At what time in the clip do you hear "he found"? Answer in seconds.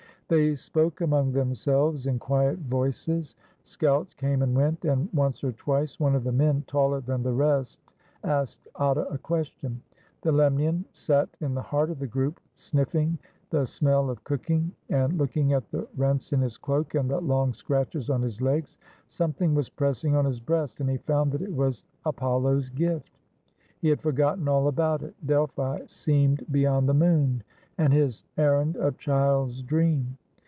20.89-21.33